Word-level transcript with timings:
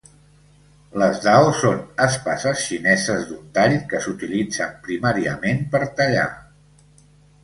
Les 0.99 1.17
Dao 1.25 1.49
són 1.57 1.75
espases 2.05 2.63
xineses 2.69 3.27
d'un 3.31 3.43
tall 3.57 3.75
que 3.91 3.99
s'utilitzen 4.05 4.73
primàriament 4.89 5.61
per 5.77 5.83
tallar. 6.01 6.25